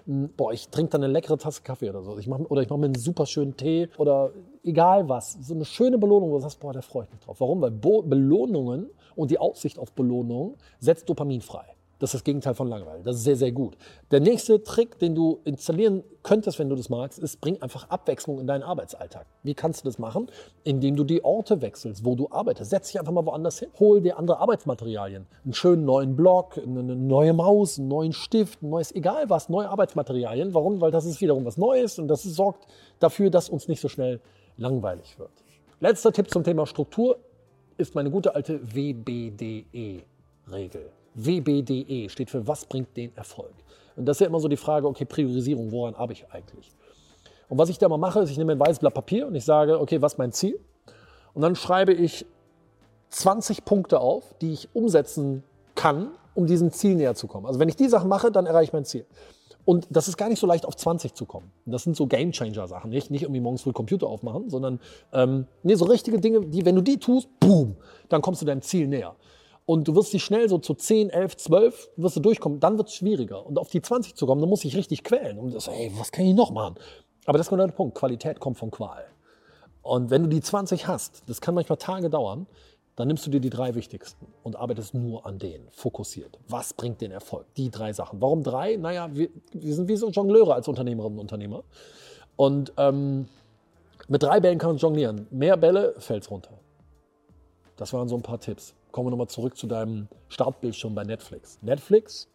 hm, 0.07 0.31
boah, 0.37 0.53
ich 0.53 0.69
trinke 0.69 0.91
dann 0.91 1.05
eine 1.05 1.13
leckere 1.13 1.39
Tasse 1.39 1.63
Kaffee 1.63 1.89
oder 1.89 2.03
so. 2.03 2.19
Ich 2.19 2.27
mach, 2.27 2.41
oder 2.41 2.63
ich 2.63 2.69
mache 2.69 2.81
mir 2.81 2.87
einen 2.87 2.97
super 2.97 3.27
schönen 3.27 3.57
Tee 3.57 3.89
oder 3.97 4.33
egal 4.65 5.09
was. 5.09 5.39
So 5.41 5.55
eine 5.55 5.65
schöne 5.65 5.99
Belohnung, 5.99 6.31
wo 6.31 6.37
du 6.37 6.43
sagst, 6.43 6.59
boah, 6.59 6.73
da 6.73 6.83
freue 6.83 7.05
ich 7.05 7.11
mich 7.13 7.21
drauf. 7.21 7.41
Warum? 7.41 7.61
Weil 7.61 7.71
Bo 7.71 8.03
Belohnungen 8.03 8.91
und 9.15 9.31
die 9.31 9.39
Aussicht 9.39 9.79
auf 9.79 9.93
Belohnung 9.93 10.57
setzt 10.81 11.09
Dopamin 11.09 11.43
frei. 11.43 11.77
Das 12.03 12.09
ist 12.11 12.15
das 12.15 12.25
Gegenteil 12.25 12.55
von 12.55 12.67
Langeweile. 12.67 13.01
Das 13.05 13.15
ist 13.15 13.23
sehr, 13.23 13.37
sehr 13.37 13.53
gut. 13.53 13.77
Der 14.11 14.19
nächste 14.19 14.61
Trick, 14.61 14.99
den 14.99 15.15
du 15.15 15.39
installieren 15.45 16.03
könntest, 16.25 16.59
wenn 16.59 16.69
du 16.69 16.75
das 16.75 16.89
magst, 16.89 17.21
ist, 17.21 17.41
bring 17.41 17.63
einfach 17.63 17.91
Abwechslung 17.91 18.41
in 18.41 18.49
deinen 18.49 18.65
Arbeitsalltag. 18.65 19.25
Wie 19.45 19.55
kannst 19.55 19.83
du 19.83 19.85
das 19.89 20.01
machen? 20.01 20.29
Indem 20.65 20.97
du 20.97 21.05
die 21.05 21.23
Orte 21.25 21.63
wechselst, 21.63 22.05
wo 22.05 22.17
du 22.17 22.27
arbeitest. 22.29 22.71
Setz 22.71 22.89
dich 22.89 22.99
einfach 22.99 23.13
mal 23.13 23.25
woanders 23.25 23.61
hin. 23.61 23.69
Hol 23.79 24.01
dir 24.01 24.19
andere 24.19 24.39
Arbeitsmaterialien. 24.39 25.29
Einen 25.45 25.55
schönen 25.55 25.85
neuen 25.85 26.17
Block, 26.17 26.59
eine 26.59 26.83
neue 26.83 27.35
Maus, 27.35 27.79
einen 27.79 27.87
neuen 27.87 28.13
Stift, 28.13 28.65
ein 28.65 28.71
neues, 28.71 28.93
egal 28.93 29.31
was, 29.31 29.49
neue 29.49 29.69
Arbeitsmaterialien. 29.69 30.55
Warum? 30.55 30.81
Weil 30.81 30.91
das 30.91 31.05
ist 31.05 31.21
wiederum 31.21 31.45
was 31.45 31.57
Neues 31.57 32.01
und 32.01 32.09
das 32.09 32.25
sorgt 32.25 32.67
dafür, 32.99 33.31
dass 33.31 33.49
uns 33.49 33.69
nicht 33.69 33.81
so 33.81 33.87
schnell 33.89 34.21
langweilig 34.57 35.21
wird. 35.21 35.31
Letzter 35.79 36.11
Tipp 36.13 36.29
zum 36.31 36.43
Thema 36.43 36.67
Struktur 36.67 37.19
ist 37.77 37.95
meine 37.95 38.11
gute 38.11 38.35
alte 38.35 38.61
WBDE-Regel. 38.75 40.03
WBDE 41.15 42.09
steht 42.09 42.31
für 42.31 42.47
Was 42.47 42.65
bringt 42.65 42.97
den 42.97 43.15
Erfolg? 43.17 43.53
Und 43.97 44.07
das 44.07 44.17
ist 44.17 44.21
ja 44.21 44.27
immer 44.27 44.41
so 44.41 44.49
die 44.49 44.57
Frage, 44.57 44.87
okay, 44.87 45.05
Priorisierung, 45.05 45.71
woran 45.71 45.97
habe 45.97 46.13
ich 46.13 46.25
eigentlich? 46.31 46.73
Und 47.49 47.59
was 47.59 47.69
ich 47.69 47.79
da 47.79 47.89
mal 47.89 47.99
mache, 47.99 48.21
ist, 48.21 48.31
ich 48.31 48.39
nehme 48.39 48.53
ein 48.53 48.61
weißes 48.61 48.79
Blatt 48.79 48.95
Papier 48.95 49.27
und 49.27 49.35
ich 49.35 49.45
sage, 49.45 49.79
okay, 49.79 50.01
was 50.01 50.15
ist 50.15 50.19
mein 50.19 50.33
Ziel? 50.33 50.59
Und 51.35 51.43
dann 51.43 51.55
schreibe 51.55 51.93
ich 51.93 52.25
20 53.11 53.65
Punkte 53.65 54.01
auf, 54.01 54.35
die 54.41 54.53
ich 54.53 54.69
umsetzen 54.73 55.43
kann, 55.75 56.13
um 56.35 56.47
diesem 56.47 56.71
Ziel 56.71 56.95
näher 56.95 57.15
zu 57.15 57.27
kommen. 57.27 57.47
Also 57.47 57.61
wenn 57.61 57.69
ich 57.69 57.77
die 57.77 57.89
Sachen 57.89 58.09
mache, 58.09 58.33
dann 58.33 58.47
erreiche 58.47 58.65
ich 58.65 58.73
mein 58.73 58.87
Ziel. 58.87 59.05
Und 59.65 59.87
das 59.91 60.09
ist 60.09 60.17
gar 60.17 60.29
nicht 60.29 60.41
so 60.41 60.47
leicht, 60.47 60.67
auf 60.67 60.77
20 60.77 61.15
zu 61.15 61.25
kommen. 61.25 61.53
Und 61.67 61.73
das 61.73 61.85
sind 61.85 61.95
so 61.95 62.07
Gamechanger-Sachen, 62.07 62.91
nicht? 62.91 63.11
Nicht 63.11 63.23
irgendwie 63.23 63.41
morgens 63.41 63.63
früh 63.63 63.73
Computer 63.73 64.09
aufmachen, 64.09 64.51
sondern 64.51 64.81
ähm, 65.13 65.47
nee, 65.63 65.75
so 65.75 65.85
richtige 65.85 66.19
Dinge, 66.19 66.41
die, 66.41 66.65
wenn 66.65 66.75
du 66.75 66.81
die 66.81 66.99
tust, 66.99 67.29
boom, 67.39 67.77
dann 68.09 68.23
kommst 68.23 68.43
du 68.43 68.47
deinem 68.47 68.63
Ziel 68.63 68.89
näher 68.89 69.15
und 69.65 69.87
du 69.87 69.95
wirst 69.95 70.13
dich 70.13 70.25
schnell 70.25 70.49
so 70.49 70.59
zu 70.59 70.75
10, 70.75 71.11
11, 71.11 71.37
12 71.37 71.91
wirst 71.97 72.17
du 72.17 72.21
durchkommen, 72.21 72.59
dann 72.61 72.79
wird 72.79 72.89
es 72.89 72.95
schwieriger. 72.95 73.47
Und 73.47 73.59
auf 73.59 73.69
die 73.71 73.81
20 73.81 74.17
zu 74.17 74.27
kommen, 74.27 74.41
dann 74.41 74.51
muss 74.51 74.65
ich 74.65 74.77
richtig 74.77 75.05
quälen. 75.05 75.39
Und 75.39 75.55
das, 75.55 75.69
ey, 75.69 75.93
was 75.97 76.11
kann 76.11 76.25
ich 76.25 76.35
noch 76.35 76.51
machen? 76.51 76.75
Aber 77.27 77.39
das 77.39 77.47
ist 77.47 77.51
genau 77.51 77.67
der 77.67 77.73
Punkt. 77.73 77.97
Qualität 77.97 78.41
kommt 78.41 78.59
von 78.59 78.71
Qual. 78.71 79.05
Und 79.83 80.11
wenn 80.11 80.25
du 80.25 80.29
die 80.29 80.41
20 80.41 80.89
hast, 80.89 81.23
das 81.29 81.41
kann 81.41 81.55
manchmal 81.55 81.77
Tage 81.77 82.11
dauern, 82.11 82.47
dann 82.97 83.09
nimmst 83.09 83.25
du 83.27 83.31
dir 83.31 83.41
die 83.41 83.51
drei 83.51 83.75
wichtigsten 83.75 84.27
und 84.43 84.57
arbeitest 84.57 84.95
nur 84.95 85.25
an 85.25 85.39
denen, 85.39 85.67
fokussiert. 85.71 86.39
Was 86.49 86.75
bringt 86.75 87.01
den 87.01 87.11
Erfolg? 87.11 87.47
Die 87.57 87.71
drei 87.71 87.93
Sachen. 87.93 88.21
Warum 88.21 88.43
drei? 88.43 88.77
Naja, 88.77 89.09
wir, 89.13 89.29
wir 89.53 89.75
sind 89.75 89.89
wie 89.89 89.97
so 89.97 90.11
Jongleure 90.11 90.55
als 90.55 90.69
Unternehmerinnen 90.69 91.19
und 91.19 91.23
Unternehmer. 91.23 91.63
Und 92.37 92.73
ähm, 92.77 93.29
mit 94.09 94.23
drei 94.23 94.41
Bällen 94.41 94.59
kann 94.59 94.71
man 94.71 94.77
jonglieren. 94.77 95.27
Mehr 95.31 95.57
Bälle, 95.57 95.95
fällt's 95.99 96.31
runter. 96.31 96.53
Das 97.77 97.93
waren 97.93 98.09
so 98.09 98.17
ein 98.17 98.23
paar 98.23 98.41
Tipps 98.41 98.75
kommen 98.93 99.07
wir 99.07 99.11
nochmal 99.11 99.29
zurück 99.29 99.57
zu 99.57 99.67
deinem 99.67 100.09
Startbildschirm 100.29 100.95
bei 100.95 101.03
Netflix. 101.03 101.59
Netflix 101.63 102.29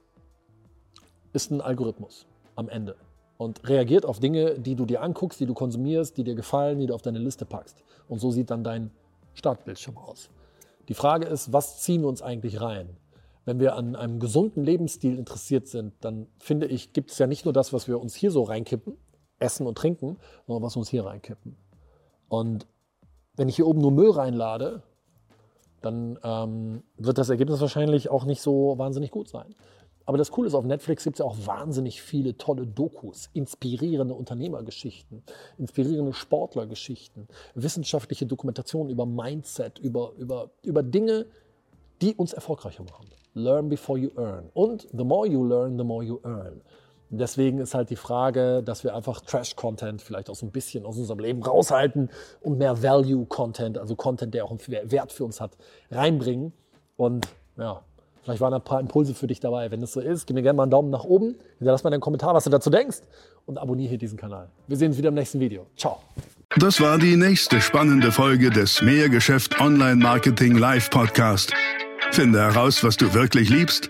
ist 1.34 1.52
ein 1.52 1.62
Algorithmus 1.62 2.26
am 2.56 2.68
Ende 2.68 2.96
und 3.38 3.68
reagiert 3.70 4.06
auf 4.06 4.20
Dinge, 4.20 4.60
die 4.60 4.76
du 4.76 4.86
dir 4.86 5.02
anguckst, 5.02 5.40
die 5.40 5.46
du 5.46 5.54
konsumierst, 5.54 6.18
die 6.18 6.24
dir 6.24 6.36
gefallen, 6.36 6.80
die 6.80 6.88
du 6.88 6.96
auf 6.96 7.04
deine 7.04 7.20
Liste 7.20 7.46
packst. 7.46 7.84
Und 8.08 8.20
so 8.20 8.32
sieht 8.32 8.50
dann 8.50 8.64
dein 8.64 8.92
Startbildschirm 9.36 9.98
aus. 9.98 10.30
Die 10.90 10.96
Frage 10.96 11.28
ist, 11.28 11.54
was 11.54 11.82
ziehen 11.82 12.02
wir 12.02 12.10
uns 12.10 12.22
eigentlich 12.22 12.60
rein? 12.60 12.98
Wenn 13.46 13.60
wir 13.60 13.76
an 13.76 13.96
einem 13.96 14.20
gesunden 14.20 14.64
Lebensstil 14.64 15.18
interessiert 15.18 15.68
sind, 15.68 15.94
dann 16.02 16.28
finde 16.40 16.66
ich, 16.68 16.92
gibt 16.92 17.12
es 17.12 17.20
ja 17.20 17.28
nicht 17.28 17.46
nur 17.46 17.54
das, 17.54 17.72
was 17.72 17.88
wir 17.88 18.02
uns 18.02 18.16
hier 18.16 18.32
so 18.32 18.44
reinkippen, 18.44 18.98
essen 19.40 19.68
und 19.68 19.78
trinken, 19.78 20.18
sondern 20.48 20.64
was 20.64 20.76
wir 20.76 20.80
uns 20.80 20.90
hier 20.90 21.06
reinkippen. 21.06 21.56
Und 22.28 22.68
wenn 23.36 23.48
ich 23.48 23.56
hier 23.56 23.68
oben 23.68 23.80
nur 23.80 23.92
Müll 23.92 24.10
reinlade, 24.10 24.82
dann 25.82 26.18
ähm, 26.24 26.84
wird 26.98 27.18
das 27.18 27.30
Ergebnis 27.30 27.62
wahrscheinlich 27.62 28.10
auch 28.10 28.26
nicht 28.26 28.42
so 28.42 28.78
wahnsinnig 28.78 29.12
gut 29.12 29.30
sein. 29.30 29.56
Aber 30.08 30.18
das 30.18 30.32
Coole 30.32 30.48
ist, 30.48 30.54
auf 30.54 30.64
Netflix 30.64 31.04
gibt 31.04 31.16
es 31.16 31.20
ja 31.20 31.26
auch 31.26 31.36
wahnsinnig 31.46 32.02
viele 32.02 32.38
tolle 32.38 32.66
Dokus, 32.66 33.30
inspirierende 33.34 34.14
Unternehmergeschichten, 34.14 35.22
inspirierende 35.58 36.14
Sportlergeschichten, 36.14 37.28
wissenschaftliche 37.56 38.26
Dokumentationen 38.26 38.90
über 38.90 39.06
Mindset, 39.06 39.80
über, 39.80 40.14
über, 40.18 40.50
über 40.64 40.82
Dinge, 40.82 41.26
die 42.02 42.16
uns 42.16 42.32
erfolgreicher 42.32 42.84
machen. 42.84 43.08
Learn 43.34 43.68
before 43.68 44.00
you 44.00 44.10
earn. 44.16 44.50
Und 44.54 44.88
the 44.94 45.04
more 45.04 45.28
you 45.28 45.44
learn, 45.44 45.78
the 45.78 45.84
more 45.84 46.04
you 46.04 46.22
earn. 46.24 46.62
Deswegen 47.10 47.60
ist 47.60 47.74
halt 47.74 47.90
die 47.90 47.96
Frage, 47.96 48.62
dass 48.64 48.84
wir 48.84 48.96
einfach 48.96 49.22
Trash-Content 49.22 50.02
vielleicht 50.02 50.30
auch 50.30 50.36
so 50.36 50.46
ein 50.46 50.52
bisschen 50.52 50.86
aus 50.86 50.98
unserem 50.98 51.20
Leben 51.20 51.42
raushalten 51.42 52.10
und 52.42 52.58
mehr 52.58 52.84
Value-Content, 52.84 53.78
also 53.78 53.96
Content, 53.96 54.34
der 54.34 54.46
auch 54.46 54.52
einen 54.52 54.60
Wert 54.92 55.12
für 55.12 55.24
uns 55.24 55.40
hat, 55.40 55.52
reinbringen. 55.90 56.52
Und 56.98 57.28
ja, 57.58 57.82
Vielleicht 58.28 58.42
waren 58.42 58.54
ein 58.54 58.62
paar 58.62 58.82
Impulse 58.82 59.14
für 59.14 59.26
dich 59.26 59.40
dabei. 59.40 59.72
Wenn 59.72 59.82
es 59.82 59.94
so 59.94 60.02
ist, 60.02 60.28
gib 60.28 60.36
mir 60.36 60.42
gerne 60.42 60.58
mal 60.58 60.64
einen 60.64 60.72
Daumen 60.72 60.90
nach 60.90 61.06
oben, 61.06 61.36
hinterlass 61.60 61.86
mal 61.86 61.94
einen 61.94 62.02
Kommentar, 62.02 62.34
was 62.34 62.44
du 62.44 62.50
dazu 62.50 62.70
denkst 62.70 62.98
und 63.46 63.58
abonniere 63.58 63.88
hier 63.88 63.98
diesen 63.98 64.18
Kanal. 64.18 64.50
Wir 64.68 64.76
sehen 64.76 64.90
uns 64.90 64.98
wieder 64.98 65.08
im 65.08 65.16
nächsten 65.16 65.40
Video. 65.40 65.66
Ciao. 65.78 66.02
Das 66.58 66.82
war 66.82 66.98
die 66.98 67.16
nächste 67.16 67.62
spannende 67.62 68.12
Folge 68.12 68.50
des 68.50 68.82
Mehrgeschäft 68.82 69.62
Online 69.62 69.96
Marketing 69.96 70.58
Live 70.58 70.90
Podcast. 70.90 71.54
Finde 72.12 72.40
heraus, 72.40 72.84
was 72.84 72.98
du 72.98 73.14
wirklich 73.14 73.50
liebst 73.50 73.90